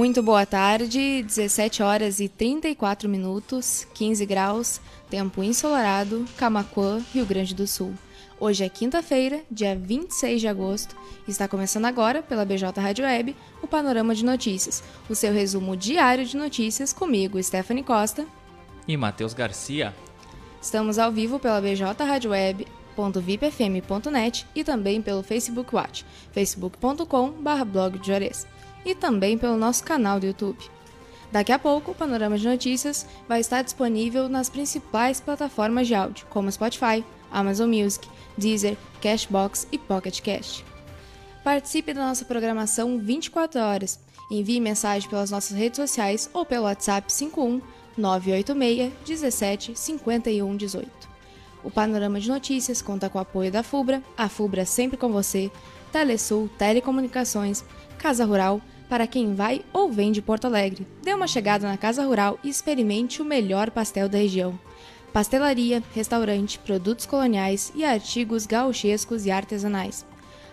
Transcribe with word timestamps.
Muito 0.00 0.22
boa 0.22 0.46
tarde, 0.46 1.22
17 1.24 1.82
horas 1.82 2.20
e 2.20 2.26
34 2.26 3.06
minutos, 3.06 3.86
15 3.92 4.24
graus, 4.24 4.80
tempo 5.10 5.42
ensolarado, 5.42 6.24
Camacuã, 6.38 7.04
Rio 7.12 7.26
Grande 7.26 7.54
do 7.54 7.66
Sul. 7.66 7.92
Hoje 8.40 8.64
é 8.64 8.68
quinta-feira, 8.70 9.42
dia 9.50 9.76
26 9.76 10.40
de 10.40 10.48
agosto, 10.48 10.96
e 11.28 11.30
está 11.30 11.46
começando 11.46 11.84
agora, 11.84 12.22
pela 12.22 12.46
BJ 12.46 12.80
Rádio 12.80 13.04
Web, 13.04 13.36
o 13.62 13.66
Panorama 13.66 14.14
de 14.14 14.24
Notícias, 14.24 14.82
o 15.06 15.14
seu 15.14 15.34
resumo 15.34 15.76
diário 15.76 16.24
de 16.24 16.34
notícias 16.34 16.94
comigo, 16.94 17.42
Stephanie 17.42 17.84
Costa. 17.84 18.24
E 18.88 18.96
Matheus 18.96 19.34
Garcia. 19.34 19.94
Estamos 20.62 20.98
ao 20.98 21.12
vivo 21.12 21.38
pela 21.38 21.60
BJ 21.60 22.02
Rádio 22.02 22.30
Web, 22.30 22.66
.vipfm.net 22.96 24.46
e 24.54 24.64
também 24.64 25.02
pelo 25.02 25.22
Facebook 25.22 25.76
Watch, 25.76 26.06
facebook.com.br 26.32 27.98
de 28.00 28.06
Juarez 28.06 28.46
e 28.84 28.94
também 28.94 29.36
pelo 29.36 29.56
nosso 29.56 29.84
canal 29.84 30.18
do 30.18 30.26
YouTube. 30.26 30.58
Daqui 31.32 31.52
a 31.52 31.58
pouco, 31.58 31.92
o 31.92 31.94
Panorama 31.94 32.36
de 32.36 32.48
Notícias 32.48 33.06
vai 33.28 33.40
estar 33.40 33.62
disponível 33.62 34.28
nas 34.28 34.48
principais 34.48 35.20
plataformas 35.20 35.86
de 35.86 35.94
áudio, 35.94 36.26
como 36.28 36.50
Spotify, 36.50 37.04
Amazon 37.30 37.70
Music, 37.70 38.08
Deezer, 38.36 38.76
Cashbox 39.00 39.68
e 39.70 39.78
Pocket 39.78 40.20
Cast. 40.20 40.64
Participe 41.44 41.94
da 41.94 42.06
nossa 42.06 42.24
programação 42.24 42.98
24 42.98 43.60
horas. 43.60 44.00
Envie 44.30 44.60
mensagem 44.60 45.08
pelas 45.08 45.30
nossas 45.30 45.56
redes 45.56 45.76
sociais 45.76 46.28
ou 46.32 46.44
pelo 46.44 46.64
WhatsApp 46.64 47.12
51 47.12 47.60
986 47.96 48.92
17 49.06 49.72
51 49.76 50.56
18. 50.56 51.10
O 51.62 51.70
Panorama 51.70 52.18
de 52.18 52.28
Notícias 52.28 52.80
conta 52.80 53.08
com 53.08 53.18
o 53.18 53.20
apoio 53.20 53.50
da 53.50 53.62
FUBRA, 53.62 54.02
a 54.16 54.28
FUBRA 54.28 54.64
sempre 54.64 54.96
com 54.96 55.10
você, 55.10 55.50
Telesul, 55.92 56.48
Telecomunicações, 56.56 57.64
Casa 57.98 58.24
Rural, 58.24 58.60
para 58.90 59.06
quem 59.06 59.36
vai 59.36 59.62
ou 59.72 59.90
vem 59.90 60.10
de 60.10 60.20
Porto 60.20 60.46
Alegre. 60.46 60.84
Dê 61.00 61.14
uma 61.14 61.28
chegada 61.28 61.66
na 61.66 61.78
Casa 61.78 62.04
Rural 62.04 62.36
e 62.42 62.48
experimente 62.48 63.22
o 63.22 63.24
melhor 63.24 63.70
pastel 63.70 64.08
da 64.08 64.18
região. 64.18 64.58
Pastelaria, 65.12 65.82
restaurante, 65.94 66.58
produtos 66.58 67.06
coloniais 67.06 67.72
e 67.74 67.84
artigos 67.84 68.46
gauchescos 68.46 69.24
e 69.26 69.30
artesanais. 69.30 70.04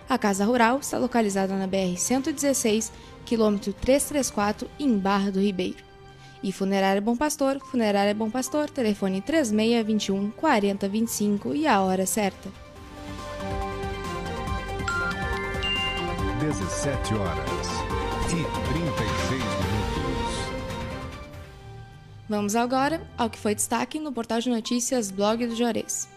A 0.07 0.17
Casa 0.19 0.45
Rural 0.45 0.77
está 0.79 0.99
localizada 0.99 1.55
na 1.57 1.67
BR-116, 1.67 2.91
quilômetro 3.25 3.73
334, 3.73 4.69
em 4.79 4.97
Barra 4.97 5.31
do 5.31 5.41
Ribeiro. 5.41 5.83
E 6.41 6.51
Funerária 6.51 7.01
Bom 7.01 7.15
Pastor, 7.15 7.59
Funerária 7.59 8.13
Bom 8.13 8.29
Pastor, 8.29 8.69
telefone 8.69 9.19
3621 9.19 10.29
4025 10.31 11.55
e 11.55 11.65
a 11.65 11.81
hora 11.81 12.05
certa. 12.05 12.49
17 16.39 17.15
horas 17.15 17.86
36 18.27 19.41
minutos. 19.41 20.27
Vamos 22.27 22.57
agora 22.57 23.01
ao 23.17 23.29
que 23.29 23.39
foi 23.39 23.55
destaque 23.55 23.99
no 23.99 24.11
portal 24.11 24.41
de 24.41 24.49
notícias 24.49 25.09
Blog 25.09 25.47
do 25.47 25.55
Juarez. 25.55 26.09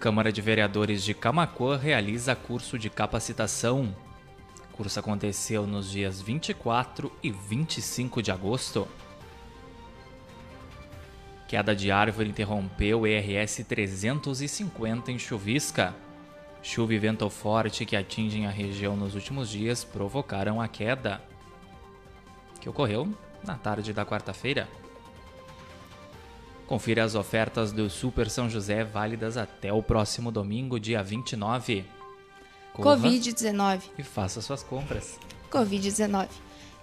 Câmara 0.00 0.32
de 0.32 0.40
Vereadores 0.40 1.04
de 1.04 1.14
Camacuã 1.14 1.76
realiza 1.76 2.34
curso 2.34 2.76
de 2.76 2.90
capacitação. 2.90 3.94
O 4.72 4.76
curso 4.76 4.98
aconteceu 4.98 5.68
nos 5.68 5.88
dias 5.88 6.20
24 6.20 7.12
e 7.22 7.30
25 7.30 8.20
de 8.20 8.32
agosto. 8.32 8.88
Queda 11.46 11.76
de 11.76 11.92
árvore 11.92 12.30
interrompeu 12.30 13.02
o 13.02 13.06
ERS 13.06 13.64
350 13.68 15.12
em 15.12 15.18
Chuvisca. 15.18 15.94
Chuva 16.62 16.94
e 16.94 16.98
vento 16.98 17.28
forte 17.28 17.84
que 17.84 17.96
atingem 17.96 18.46
a 18.46 18.50
região 18.50 18.96
nos 18.96 19.16
últimos 19.16 19.48
dias 19.48 19.82
provocaram 19.82 20.60
a 20.60 20.68
queda, 20.68 21.20
que 22.60 22.68
ocorreu 22.68 23.12
na 23.44 23.56
tarde 23.56 23.92
da 23.92 24.06
quarta-feira. 24.06 24.68
Confira 26.66 27.02
as 27.02 27.16
ofertas 27.16 27.72
do 27.72 27.90
Super 27.90 28.30
São 28.30 28.48
José 28.48 28.84
válidas 28.84 29.36
até 29.36 29.72
o 29.72 29.82
próximo 29.82 30.30
domingo, 30.30 30.78
dia 30.78 31.02
29. 31.02 31.84
Covid-19. 32.74 33.82
E 33.98 34.04
faça 34.04 34.40
suas 34.40 34.62
compras. 34.62 35.18
Covid-19. 35.50 36.28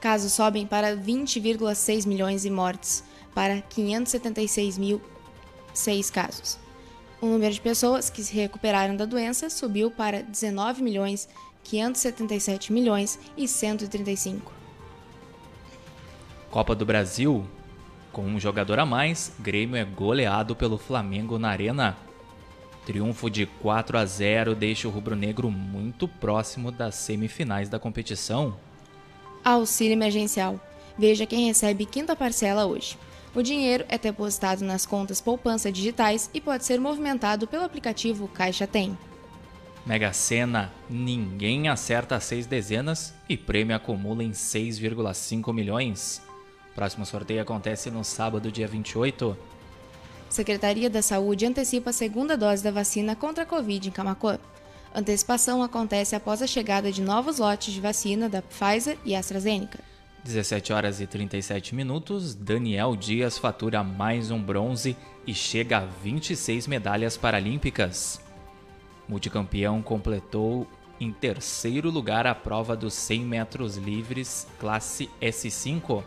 Casos 0.02 0.34
sobem 0.34 0.68
para 0.68 0.94
20,6 0.96 2.06
milhões 2.06 2.46
e 2.46 2.50
mortes 2.50 3.04
para 3.34 3.62
576.006 3.64 6.12
casos. 6.12 6.60
O 7.22 7.26
número 7.26 7.54
de 7.54 7.60
pessoas 7.60 8.10
que 8.10 8.24
se 8.24 8.34
recuperaram 8.34 8.96
da 8.96 9.06
doença 9.06 9.50
subiu 9.50 9.92
para 9.92 10.22
19 10.22 10.82
milhões 10.82 11.28
577 11.64 12.72
milhões 12.74 13.20
e 13.38 13.48
135. 13.48 14.52
Copa 16.50 16.74
do 16.74 16.86
Brasil. 16.86 17.46
Com 18.12 18.24
um 18.24 18.40
jogador 18.40 18.80
a 18.80 18.86
mais, 18.86 19.32
Grêmio 19.40 19.76
é 19.76 19.86
goleado 19.86 20.56
pelo 20.56 20.78
Flamengo 20.78 21.38
na 21.38 21.50
Arena. 21.50 21.96
Triunfo 22.86 23.30
de 23.30 23.46
4 23.46 24.00
a 24.00 24.06
0 24.06 24.56
deixa 24.56 24.88
o 24.88 24.92
rubro-negro 24.92 25.52
muito 25.52 26.08
próximo 26.08 26.72
das 26.72 26.96
semifinais 26.96 27.70
da 27.70 27.78
competição. 27.78 28.56
Auxílio 29.44 29.94
emergencial. 29.94 30.60
Veja 30.98 31.26
quem 31.26 31.46
recebe 31.46 31.86
quinta 31.86 32.16
parcela 32.16 32.66
hoje. 32.66 32.98
O 33.34 33.44
dinheiro 33.44 33.86
é 33.90 33.98
depositado 33.98 34.64
nas 34.64 34.86
contas 34.86 35.22
poupança 35.22 35.72
digitais 35.72 36.30
e 36.34 36.42
pode 36.42 36.66
ser 36.66 36.80
movimentado 36.80 37.48
pelo 37.48 37.64
aplicativo 37.64 38.28
Caixa 38.28 38.66
Tem. 38.66 38.98
Mega 39.86 40.12
Sena, 40.12 40.72
ninguém 40.90 41.68
acerta 41.68 42.20
seis 42.20 42.46
dezenas 42.46 43.14
e 43.28 43.38
prêmio 43.38 43.76
acumula 43.76 44.24
em 44.24 44.32
6,5 44.32 45.54
milhões. 45.54 46.22
Próximo 46.76 47.06
sorteio 47.06 47.42
acontece 47.42 47.90
no 47.90 48.04
sábado, 48.04 48.52
dia 48.52 48.68
28. 48.68 49.38
Secretaria 50.30 50.90
da 50.90 51.02
Saúde 51.02 51.46
antecipa 51.46 51.90
a 51.90 51.94
segunda 51.94 52.38
dose 52.38 52.64
da 52.64 52.72
vacina 52.72 53.16
contra 53.16 53.44
a 53.44 53.48
Covid 53.48 53.90
em 53.90 53.92
Camacuã. 53.92 54.38
Antecipação 54.94 55.62
acontece 55.62 56.16
após 56.16 56.42
a 56.42 56.48
chegada 56.48 56.92
de 56.92 57.02
novos 57.02 57.38
lotes 57.38 57.74
de 57.74 57.82
vacina 57.82 58.28
da 58.28 58.42
Pfizer 58.42 58.98
e 59.06 59.16
AstraZeneca. 59.16 59.89
17 60.24 60.74
horas 60.74 61.00
e 61.00 61.08
37 61.08 61.74
minutos, 61.74 62.36
Daniel 62.36 62.96
Dias 62.96 63.38
fatura 63.38 63.84
mais 63.84 64.32
um 64.32 64.42
bronze 64.42 64.96
e 65.26 65.34
chega 65.34 65.78
a 65.78 65.86
26 65.86 66.68
medalhas 66.68 67.16
paralímpicas. 67.16 68.20
Multicampeão 69.08 69.82
completou 69.82 70.68
em 71.00 71.12
terceiro 71.12 71.90
lugar 71.90 72.28
a 72.28 72.36
prova 72.36 72.76
dos 72.76 72.94
100 72.94 73.22
metros 73.22 73.78
livres, 73.78 74.46
classe 74.60 75.10
S5. 75.22 76.04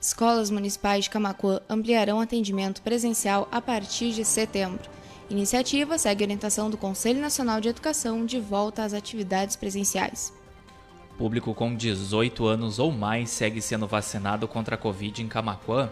Escolas 0.00 0.50
municipais 0.50 1.04
de 1.04 1.10
Camacuã 1.10 1.60
ampliarão 1.68 2.20
atendimento 2.20 2.82
presencial 2.82 3.48
a 3.52 3.60
partir 3.60 4.12
de 4.12 4.24
setembro. 4.24 4.90
Iniciativa 5.30 5.96
segue 5.96 6.24
orientação 6.24 6.68
do 6.68 6.76
Conselho 6.76 7.20
Nacional 7.20 7.60
de 7.60 7.68
Educação 7.68 8.26
de 8.26 8.40
volta 8.40 8.82
às 8.82 8.92
atividades 8.92 9.54
presenciais. 9.54 10.32
Público 11.22 11.54
com 11.54 11.72
18 11.72 12.44
anos 12.46 12.80
ou 12.80 12.90
mais 12.90 13.30
segue 13.30 13.62
sendo 13.62 13.86
vacinado 13.86 14.48
contra 14.48 14.74
a 14.74 14.78
Covid 14.78 15.22
em 15.22 15.28
Camaquã. 15.28 15.88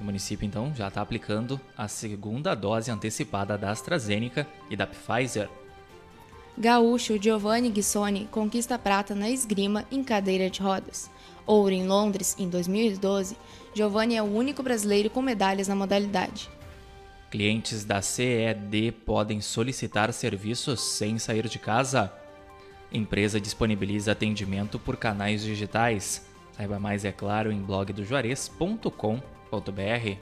O 0.00 0.04
município, 0.04 0.46
então, 0.46 0.72
já 0.76 0.86
está 0.86 1.02
aplicando 1.02 1.60
a 1.76 1.88
segunda 1.88 2.54
dose 2.54 2.88
antecipada 2.88 3.58
da 3.58 3.72
AstraZeneca 3.72 4.46
e 4.70 4.76
da 4.76 4.86
Pfizer. 4.86 5.50
Gaúcho 6.56 7.20
Giovanni 7.20 7.68
Guissoni 7.68 8.28
conquista 8.30 8.78
prata 8.78 9.12
na 9.12 9.28
esgrima 9.28 9.84
em 9.90 10.04
cadeira 10.04 10.48
de 10.48 10.62
rodas. 10.62 11.10
Ouro 11.44 11.72
em 11.72 11.84
Londres 11.84 12.36
em 12.38 12.48
2012, 12.48 13.36
Giovanni 13.74 14.14
é 14.14 14.22
o 14.22 14.26
único 14.26 14.62
brasileiro 14.62 15.10
com 15.10 15.20
medalhas 15.20 15.66
na 15.66 15.74
modalidade. 15.74 16.48
Clientes 17.28 17.84
da 17.84 18.00
CED 18.00 18.92
podem 19.04 19.40
solicitar 19.40 20.12
serviços 20.12 20.80
sem 20.80 21.18
sair 21.18 21.48
de 21.48 21.58
casa. 21.58 22.12
Empresa 22.94 23.40
disponibiliza 23.40 24.12
atendimento 24.12 24.78
por 24.78 24.96
canais 24.96 25.42
digitais. 25.42 26.24
Saiba 26.52 26.78
mais, 26.78 27.04
é 27.04 27.10
claro, 27.10 27.50
em 27.50 27.60
blogdojuarez.com.br. 27.60 30.18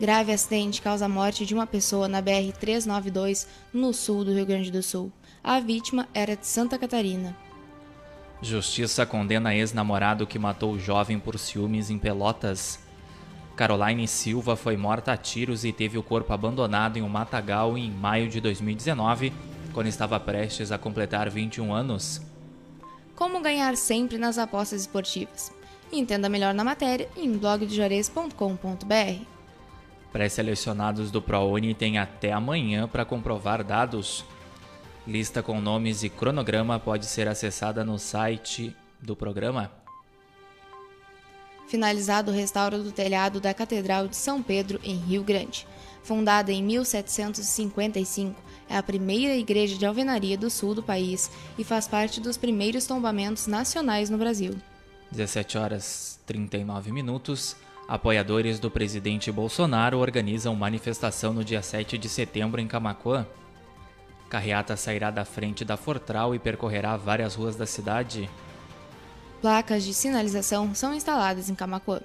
Grave 0.00 0.32
acidente 0.32 0.82
causa 0.82 1.06
a 1.06 1.08
morte 1.08 1.46
de 1.46 1.54
uma 1.54 1.68
pessoa 1.68 2.08
na 2.08 2.20
BR-392, 2.20 3.46
no 3.72 3.94
sul 3.94 4.24
do 4.24 4.34
Rio 4.34 4.44
Grande 4.44 4.72
do 4.72 4.82
Sul. 4.82 5.12
A 5.42 5.60
vítima 5.60 6.08
era 6.12 6.36
de 6.36 6.48
Santa 6.48 6.76
Catarina. 6.76 7.36
Justiça 8.42 9.06
condena 9.06 9.54
ex-namorado 9.54 10.26
que 10.26 10.38
matou 10.38 10.72
o 10.72 10.80
jovem 10.80 11.18
por 11.18 11.38
ciúmes 11.38 11.90
em 11.90 11.98
Pelotas. 11.98 12.80
Caroline 13.54 14.08
Silva 14.08 14.56
foi 14.56 14.76
morta 14.76 15.12
a 15.12 15.16
tiros 15.16 15.64
e 15.64 15.72
teve 15.72 15.96
o 15.96 16.02
corpo 16.02 16.32
abandonado 16.32 16.96
em 16.96 17.02
um 17.02 17.08
matagal 17.08 17.78
em 17.78 17.88
maio 17.90 18.28
de 18.28 18.40
2019 18.40 19.32
quando 19.72 19.86
estava 19.86 20.18
prestes 20.18 20.72
a 20.72 20.78
completar 20.78 21.28
21 21.30 21.72
anos. 21.72 22.20
Como 23.14 23.40
ganhar 23.40 23.76
sempre 23.76 24.18
nas 24.18 24.38
apostas 24.38 24.82
esportivas? 24.82 25.52
Entenda 25.90 26.28
melhor 26.28 26.54
na 26.54 26.62
matéria 26.62 27.08
em 27.16 27.36
blogdejores.com.br. 27.36 29.24
Pré-selecionados 30.12 31.10
do 31.10 31.20
ProUni 31.20 31.74
têm 31.74 31.98
até 31.98 32.32
amanhã 32.32 32.86
para 32.86 33.04
comprovar 33.04 33.64
dados. 33.64 34.24
Lista 35.06 35.42
com 35.42 35.60
nomes 35.60 36.02
e 36.02 36.08
cronograma 36.08 36.78
pode 36.78 37.06
ser 37.06 37.28
acessada 37.28 37.84
no 37.84 37.98
site 37.98 38.74
do 39.00 39.16
programa. 39.16 39.70
Finalizado 41.66 42.30
o 42.30 42.34
restauro 42.34 42.82
do 42.82 42.92
telhado 42.92 43.40
da 43.40 43.52
Catedral 43.52 44.08
de 44.08 44.16
São 44.16 44.42
Pedro, 44.42 44.80
em 44.82 44.96
Rio 44.96 45.22
Grande. 45.22 45.66
Fundada 46.02 46.52
em 46.52 46.62
1755, 46.62 48.40
é 48.68 48.76
a 48.76 48.82
primeira 48.82 49.36
igreja 49.36 49.76
de 49.76 49.84
alvenaria 49.86 50.38
do 50.38 50.50
sul 50.50 50.74
do 50.74 50.82
país 50.82 51.30
e 51.58 51.64
faz 51.64 51.86
parte 51.86 52.20
dos 52.20 52.36
primeiros 52.36 52.86
tombamentos 52.86 53.46
nacionais 53.46 54.08
no 54.08 54.18
Brasil. 54.18 54.54
17 55.10 55.58
horas 55.58 56.20
39 56.26 56.92
minutos. 56.92 57.56
Apoiadores 57.88 58.60
do 58.60 58.70
presidente 58.70 59.32
Bolsonaro 59.32 59.98
organizam 59.98 60.54
manifestação 60.54 61.32
no 61.32 61.42
dia 61.42 61.62
7 61.62 61.96
de 61.96 62.08
setembro 62.08 62.60
em 62.60 62.68
Camacuã. 62.68 63.26
Carreata 64.28 64.76
sairá 64.76 65.10
da 65.10 65.24
frente 65.24 65.64
da 65.64 65.76
Fortral 65.76 66.34
e 66.34 66.38
percorrerá 66.38 66.98
várias 66.98 67.34
ruas 67.34 67.56
da 67.56 67.64
cidade. 67.64 68.28
Placas 69.40 69.84
de 69.84 69.94
sinalização 69.94 70.74
são 70.74 70.92
instaladas 70.92 71.48
em 71.48 71.54
Camacuã. 71.54 72.00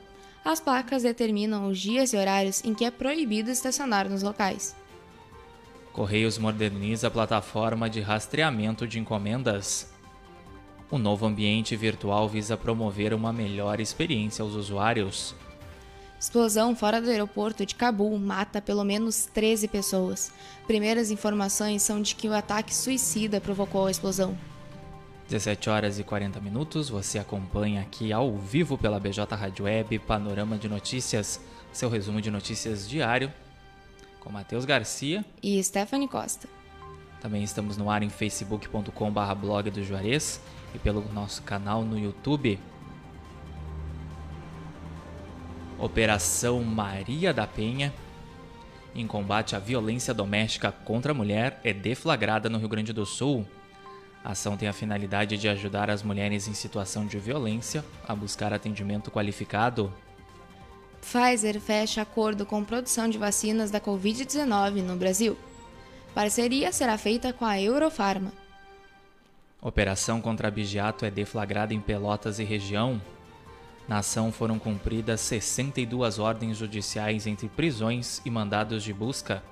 As 0.45 0.60
placas 0.60 1.04
determinam 1.04 1.69
os 1.69 1.80
dias 1.80 2.12
e 2.12 2.18
horários 2.18 2.63
em 2.66 2.74
que 2.74 2.84
é 2.84 2.92
proibido 2.92 3.50
estacionar 3.50 4.10
nos 4.10 4.22
locais. 4.22 4.75
Correios 5.94 6.38
moderniza 6.38 7.07
a 7.07 7.12
plataforma 7.12 7.90
de 7.90 8.01
rastreamento 8.01 8.86
de 8.86 9.00
encomendas. 9.00 9.94
O 10.92 10.98
novo 10.98 11.25
ambiente 11.25 11.75
virtual 11.75 12.28
visa 12.28 12.57
promover 12.57 13.13
uma 13.13 13.31
melhor 13.31 13.80
experiência 13.80 14.44
aos 14.44 14.54
usuários. 14.54 15.34
Explosão 16.19 16.75
fora 16.75 17.01
do 17.01 17.10
aeroporto 17.10 17.66
de 17.66 17.75
Cabul 17.75 18.18
mata 18.18 18.62
pelo 18.62 18.84
menos 18.84 19.25
13 19.34 19.68
pessoas. 19.68 20.31
Primeiras 20.68 21.10
informações 21.12 21.81
são 21.84 22.01
de 22.01 22.16
que 22.16 22.28
o 22.28 22.34
ataque 22.34 22.74
suicida 22.74 23.40
provocou 23.40 23.88
a 23.88 23.92
explosão. 23.92 24.38
17 25.27 25.69
horas 25.69 25.99
e 25.99 26.03
40 26.03 26.39
minutos, 26.39 26.89
você 26.89 27.17
acompanha 27.17 27.81
aqui 27.81 28.11
ao 28.11 28.35
vivo 28.37 28.77
pela 28.77 28.99
BJ 28.99 29.35
Rádio 29.35 29.65
Web, 29.65 29.99
Panorama 29.99 30.57
de 30.57 30.67
Notícias, 30.67 31.39
seu 31.71 31.89
resumo 31.89 32.21
de 32.21 32.29
notícias 32.29 32.87
diário, 32.87 33.31
com 34.19 34.29
Matheus 34.29 34.65
Garcia 34.65 35.25
e 35.41 35.63
Stephanie 35.63 36.07
Costa. 36.07 36.47
Também 37.21 37.41
estamos 37.41 37.77
no 37.77 37.89
ar 37.89 38.03
em 38.03 38.09
facebook.com.br 38.09 39.35
blog 39.39 39.71
do 39.71 39.83
Juarez 39.83 40.41
e 40.75 40.77
pelo 40.77 41.01
nosso 41.13 41.41
canal 41.41 41.83
no 41.83 41.97
YouTube. 41.97 42.59
Operação 45.79 46.61
Maria 46.63 47.33
da 47.33 47.47
Penha, 47.47 47.93
em 48.93 49.07
combate 49.07 49.55
à 49.55 49.59
violência 49.59 50.13
doméstica 50.13 50.71
contra 50.71 51.11
a 51.11 51.15
mulher, 51.15 51.59
é 51.63 51.73
deflagrada 51.73 52.49
no 52.49 52.57
Rio 52.57 52.69
Grande 52.69 52.91
do 52.91 53.05
Sul. 53.05 53.47
A 54.23 54.31
ação 54.31 54.55
tem 54.55 54.69
a 54.69 54.73
finalidade 54.73 55.37
de 55.37 55.49
ajudar 55.49 55.89
as 55.89 56.01
mulheres 56.01 56.47
em 56.47 56.53
situação 56.53 57.05
de 57.05 57.19
violência 57.19 57.83
a 58.07 58.15
buscar 58.15 58.53
atendimento 58.53 59.11
qualificado. 59.11 59.93
Pfizer 61.01 61.59
fecha 61.59 62.01
acordo 62.01 62.45
com 62.45 62.63
produção 62.63 63.09
de 63.09 63.17
vacinas 63.17 63.69
da 63.69 63.81
Covid-19 63.81 64.81
no 64.81 64.95
Brasil. 64.95 65.37
Parceria 66.15 66.71
será 66.71 66.97
feita 66.97 67.33
com 67.33 67.43
a 67.43 67.59
Eurofarma. 67.59 68.31
Operação 69.61 70.21
contra 70.21 70.47
abigeato 70.47 71.05
é 71.05 71.11
deflagrada 71.11 71.73
em 71.73 71.81
Pelotas 71.81 72.39
e 72.39 72.43
região. 72.43 73.01
Na 73.87 73.97
ação 73.97 74.31
foram 74.31 74.57
cumpridas 74.57 75.19
62 75.21 76.19
ordens 76.19 76.57
judiciais 76.57 77.27
entre 77.27 77.49
prisões 77.49 78.21
e 78.23 78.29
mandados 78.29 78.83
de 78.83 78.93
busca. 78.93 79.43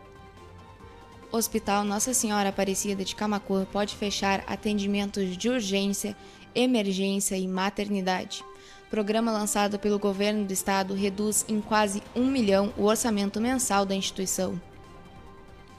Hospital 1.32 1.86
Nossa 1.86 2.14
Senhora 2.14 2.50
Aparecida 2.50 3.06
de 3.06 3.16
Camacuã 3.16 3.66
pode 3.72 3.96
fechar 3.96 4.44
atendimentos 4.48 5.38
de 5.38 5.48
urgência, 5.50 6.16
emergência 6.54 7.38
e 7.38 7.48
maternidade. 7.48 8.44
Programa 8.90 9.32
lançado 9.32 9.80
pelo 9.80 9.98
governo 9.98 10.46
do 10.46 10.52
estado 10.52 10.94
reduz 10.94 11.46
em 11.48 11.62
quase 11.62 12.04
um 12.14 12.26
milhão 12.26 12.74
o 12.78 12.84
orçamento 12.84 13.40
mensal 13.40 13.86
da 13.86 13.96
instituição. 13.96 14.60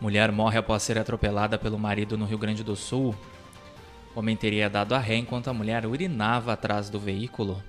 Mulher 0.01 0.33
morre 0.33 0.57
após 0.57 0.83
ser 0.83 0.99
atropelada 0.99 1.59
pelo 1.59 1.79
marido 1.79 2.17
no 2.17 2.25
Rio 2.25 2.39
Grande 2.39 2.65
do 2.65 2.75
Sul. 2.75 3.15
Homem 4.17 4.35
teria 4.35 4.71
dado 4.71 4.95
a 4.95 4.99
ré 4.99 5.17
enquanto 5.17 5.49
a 5.49 5.53
mulher 5.53 5.85
urinava 5.85 6.55
atrás 6.55 6.89
do 6.89 6.99
veículo. 6.99 7.63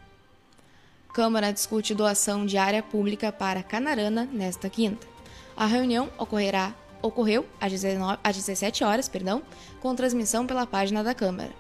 Câmara 1.14 1.52
discute 1.52 1.94
doação 1.94 2.46
de 2.46 2.58
área 2.58 2.82
pública 2.82 3.30
para 3.32 3.62
Canarana 3.62 4.28
nesta 4.32 4.70
quinta. 4.70 5.06
A 5.56 5.66
reunião 5.66 6.10
ocorrerá, 6.18 6.74
ocorreu 7.04 7.46
às, 7.62 7.72
19, 7.72 8.18
às 8.24 8.36
17 8.36 8.84
horas 8.84 9.08
perdão, 9.08 9.44
com 9.80 9.94
transmissão 9.94 10.48
pela 10.48 10.66
página 10.66 11.04
da 11.04 11.14
Câmara. 11.14 11.52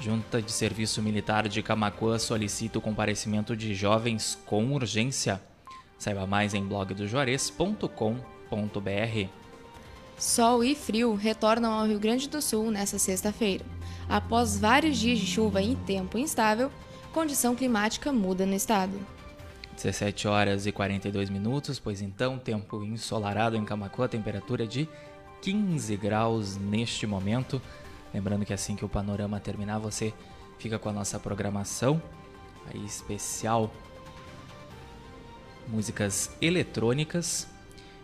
Junta 0.00 0.42
de 0.42 0.50
Serviço 0.50 1.00
Militar 1.00 1.48
de 1.48 1.62
Camacuã 1.62 2.18
solicita 2.18 2.78
o 2.78 2.82
comparecimento 2.82 3.56
de 3.56 3.74
jovens 3.74 4.38
com 4.44 4.72
urgência. 4.72 5.40
Saiba 5.98 6.26
mais 6.26 6.54
em 6.54 6.62
blogdojuarez.com.br. 6.62 9.28
Sol 10.18 10.64
e 10.64 10.74
frio 10.74 11.14
retornam 11.14 11.72
ao 11.72 11.86
Rio 11.86 11.98
Grande 11.98 12.28
do 12.28 12.40
Sul 12.40 12.70
nesta 12.70 12.98
sexta-feira. 12.98 13.64
Após 14.08 14.58
vários 14.58 14.98
dias 14.98 15.18
de 15.18 15.26
chuva 15.26 15.62
e 15.62 15.76
tempo 15.76 16.18
instável, 16.18 16.70
condição 17.12 17.54
climática 17.54 18.12
muda 18.12 18.46
no 18.46 18.54
estado. 18.54 18.98
17 19.76 20.26
horas 20.26 20.66
e 20.66 20.72
42 20.72 21.30
minutos, 21.30 21.78
pois 21.78 22.00
então, 22.02 22.38
tempo 22.38 22.82
ensolarado 22.82 23.56
em 23.56 23.64
Camacuã, 23.64 24.08
temperatura 24.08 24.66
de 24.66 24.88
15 25.42 25.96
graus 25.96 26.56
neste 26.56 27.06
momento. 27.06 27.60
Lembrando 28.12 28.44
que 28.44 28.54
assim 28.54 28.74
que 28.74 28.84
o 28.84 28.88
panorama 28.88 29.38
terminar, 29.38 29.78
você 29.78 30.12
fica 30.58 30.78
com 30.78 30.88
a 30.88 30.92
nossa 30.92 31.20
programação 31.20 32.02
aí 32.72 32.84
especial 32.84 33.70
músicas 35.68 36.34
eletrônicas 36.40 37.46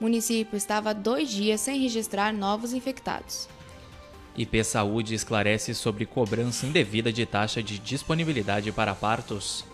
O 0.00 0.04
município 0.04 0.56
estava 0.56 0.94
dois 0.94 1.30
dias 1.30 1.60
sem 1.60 1.80
registrar 1.80 2.32
novos 2.32 2.72
infectados. 2.72 3.48
IP 4.36 4.64
Saúde 4.64 5.14
esclarece 5.14 5.74
sobre 5.74 6.06
cobrança 6.06 6.66
indevida 6.66 7.12
de 7.12 7.24
taxa 7.24 7.62
de 7.62 7.78
disponibilidade 7.78 8.72
para 8.72 8.94
partos. 8.94 9.64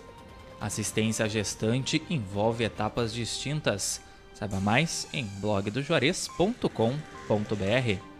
Assistência 0.61 1.27
gestante 1.29 2.03
envolve 2.11 2.65
etapas 2.65 3.15
distintas. 3.15 4.03
Saiba 4.35 4.61
mais 4.61 5.09
em 5.13 5.25
blogdojuarez.com.br. 5.25 8.11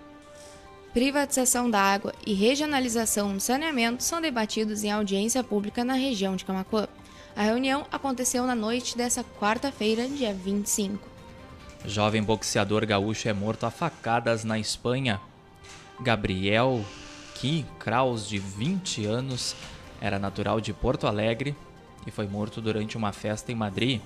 Privatização 0.93 1.71
da 1.71 1.81
água 1.81 2.13
e 2.27 2.35
regionalização 2.35 3.35
do 3.35 3.41
saneamento 3.41 4.03
são 4.03 4.21
debatidos 4.21 4.83
em 4.83 4.91
audiência 4.91 5.45
pública 5.45 5.85
na 5.85 5.95
região 5.95 6.35
de 6.35 6.45
Camacuã. 6.45 6.89
A 7.37 7.43
reunião 7.43 7.87
aconteceu 7.93 8.47
na 8.47 8.55
noite 8.55 8.97
dessa 8.97 9.25
quarta-feira, 9.39 10.09
dia 10.09 10.35
25. 10.35 10.99
Jovem 11.85 12.23
boxeador 12.23 12.85
gaúcho 12.87 13.29
é 13.29 13.33
morto 13.33 13.65
a 13.65 13.71
facadas 13.71 14.43
na 14.43 14.59
Espanha. 14.59 15.21
Gabriel 16.03 16.85
Ki 17.35 17.65
Kraus, 17.79 18.27
de 18.27 18.39
20 18.39 19.07
anos, 19.07 19.55
era 20.01 20.19
natural 20.19 20.61
de 20.61 20.73
Porto 20.73 21.07
Alegre 21.07 21.55
e 22.07 22.11
foi 22.11 22.27
morto 22.27 22.61
durante 22.61 22.97
uma 22.97 23.13
festa 23.13 23.53
em 23.53 23.55
Madrid. 23.55 24.01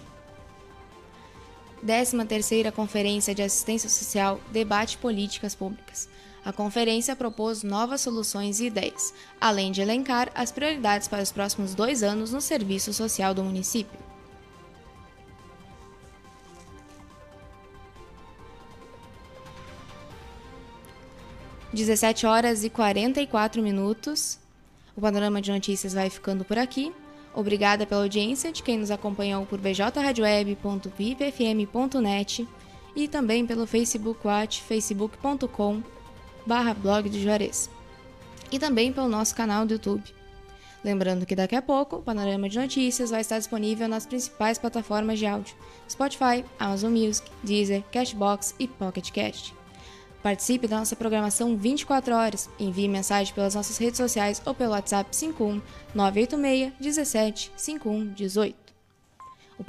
13ª 1.85 2.73
Conferência 2.73 3.35
de 3.35 3.43
Assistência 3.43 3.89
Social 3.89 4.41
debate 4.51 4.97
políticas 4.99 5.55
públicas. 5.55 6.09
A 6.45 6.53
conferência 6.53 7.17
propôs 7.17 7.63
novas 7.63 8.03
soluções 8.03 8.61
e 8.61 8.67
ideias, 8.67 9.15
além 9.41 9.73
de 9.73 9.81
elencar 9.81 10.31
as 10.35 10.53
prioridades 10.53 11.09
para 11.09 11.23
os 11.23 11.33
próximos 11.33 11.75
dois 11.75 12.03
anos 12.03 12.33
no 12.33 12.41
serviço 12.41 12.93
social 12.93 13.33
do 13.33 13.43
município. 13.43 14.04
Dezessete 21.75 22.25
horas 22.25 22.63
e 22.63 22.71
44 22.71 23.61
minutos. 23.61 24.39
O 24.97 25.01
panorama 25.01 25.43
de 25.43 25.51
notícias 25.51 25.93
vai 25.93 26.09
ficando 26.09 26.45
por 26.45 26.57
aqui. 26.57 26.93
Obrigada 27.35 27.85
pela 27.85 28.03
audiência 28.03 28.53
de 28.53 28.63
quem 28.63 28.79
nos 28.79 28.93
acompanhou 28.93 29.45
por 29.45 29.59
bjradioweb.vipfm.net 29.59 32.49
e 32.95 33.09
também 33.09 33.45
pelo 33.45 33.67
Facebook 33.67 34.25
Watch, 34.25 34.63
facebook.com 34.63 35.83
barra 36.47 36.75
blog 36.75 37.09
de 37.09 37.21
Juarez. 37.21 37.69
E 38.53 38.59
também 38.61 38.93
pelo 38.93 39.09
nosso 39.09 39.35
canal 39.35 39.67
do 39.67 39.73
YouTube. 39.73 40.15
Lembrando 40.85 41.27
que 41.27 41.35
daqui 41.35 41.57
a 41.57 41.63
pouco 41.63 41.97
o 41.97 42.03
Panorama 42.03 42.49
de 42.49 42.57
Notícias 42.57 43.11
vai 43.11 43.23
estar 43.23 43.39
disponível 43.39 43.89
nas 43.89 44.07
principais 44.07 44.59
plataformas 44.59 45.19
de 45.19 45.27
áudio: 45.27 45.57
Spotify, 45.91 46.45
Amazon 46.57 46.93
Music, 46.93 47.29
Deezer, 47.43 47.83
Cashbox 47.91 48.55
e 48.61 48.69
Pocket 48.69 49.11
Cast. 49.11 49.64
Participe 50.25 50.67
da 50.67 50.79
nossa 50.79 50.97
programação 50.97 51.55
24 51.55 52.15
horas. 52.15 52.49
Envie 52.59 52.89
mensagem 52.89 53.35
pelas 53.35 53.55
nossas 53.55 53.77
redes 53.77 53.99
sociais 53.99 54.41
ou 54.47 54.55
pelo 54.55 54.73
WhatsApp 54.73 55.15
51 55.15 55.61
986 55.95 56.73
17 56.81 57.53
51 57.55 58.07
18. 58.15 58.57
O 59.59 59.65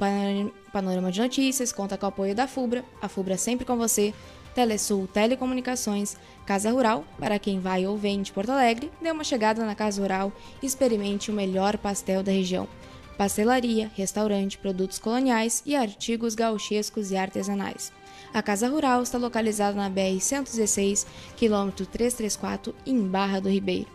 Panorama 0.72 1.12
de 1.12 1.20
Notícias 1.20 1.72
conta 1.72 1.98
com 1.98 2.06
o 2.06 2.08
apoio 2.08 2.34
da 2.34 2.48
FUBRA, 2.48 2.82
a 3.02 3.06
FUBRA 3.06 3.36
sempre 3.36 3.66
com 3.66 3.76
você, 3.76 4.14
Telesul 4.54 5.06
Telecomunicações, 5.06 6.16
Casa 6.46 6.70
Rural, 6.70 7.04
para 7.18 7.38
quem 7.38 7.60
vai 7.60 7.86
ou 7.86 7.98
vem 7.98 8.22
de 8.22 8.32
Porto 8.32 8.48
Alegre, 8.48 8.90
dê 9.02 9.10
uma 9.10 9.24
chegada 9.24 9.62
na 9.62 9.74
Casa 9.74 10.00
Rural 10.00 10.32
e 10.62 10.66
experimente 10.66 11.30
o 11.30 11.34
melhor 11.34 11.76
pastel 11.76 12.22
da 12.22 12.32
região. 12.32 12.66
Pastelaria, 13.18 13.90
restaurante, 13.94 14.56
produtos 14.56 14.98
coloniais 14.98 15.62
e 15.66 15.76
artigos 15.76 16.34
gauchescos 16.34 17.10
e 17.10 17.16
artesanais. 17.16 17.92
A 18.32 18.42
Casa 18.42 18.68
Rural 18.68 19.02
está 19.02 19.18
localizada 19.18 19.76
na 19.76 19.90
BR-116, 19.90 21.06
quilômetro 21.36 21.86
334, 21.86 22.74
em 22.84 23.00
Barra 23.00 23.40
do 23.40 23.48
Ribeiro. 23.48 23.88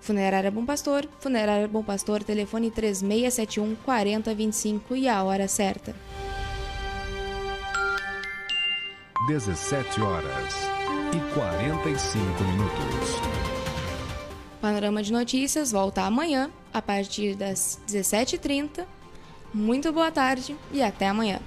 Funerária 0.00 0.50
Bom 0.50 0.64
Pastor, 0.64 1.08
Funerária 1.20 1.68
Bom 1.68 1.82
Pastor, 1.82 2.24
telefone 2.24 2.70
3671 2.70 3.76
4025 3.84 4.96
e 4.96 5.08
a 5.08 5.22
hora 5.22 5.46
certa. 5.46 5.94
17 9.28 10.00
horas 10.00 10.54
e 11.14 11.34
45 11.34 12.44
minutos. 12.44 13.42
Panorama 14.60 15.02
de 15.02 15.12
Notícias 15.12 15.70
volta 15.70 16.02
amanhã, 16.02 16.50
a 16.72 16.82
partir 16.82 17.36
das 17.36 17.80
17h30. 17.86 18.84
Muito 19.54 19.92
boa 19.92 20.10
tarde 20.10 20.56
e 20.72 20.82
até 20.82 21.08
amanhã. 21.08 21.38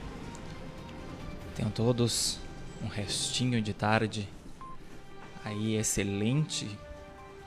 Tenham 1.55 1.71
todos 1.71 2.37
um 2.83 2.87
restinho 2.87 3.61
de 3.61 3.73
tarde 3.73 4.27
aí 5.43 5.75
excelente 5.75 6.67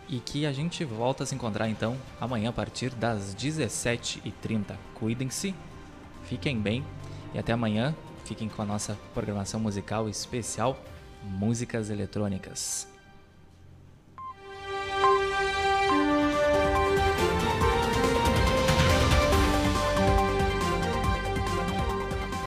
e 0.08 0.18
que 0.18 0.46
a 0.46 0.52
gente 0.52 0.82
volta 0.84 1.24
a 1.24 1.26
se 1.26 1.34
encontrar 1.34 1.68
então 1.68 1.96
amanhã 2.18 2.48
a 2.48 2.52
partir 2.52 2.90
das 2.90 3.34
17h30. 3.34 4.76
Cuidem-se, 4.94 5.54
fiquem 6.24 6.58
bem 6.58 6.84
e 7.34 7.38
até 7.38 7.52
amanhã. 7.52 7.94
Fiquem 8.24 8.48
com 8.48 8.60
a 8.60 8.64
nossa 8.64 8.98
programação 9.14 9.58
musical 9.58 10.08
especial 10.08 10.78
Músicas 11.22 11.88
Eletrônicas. 11.88 12.97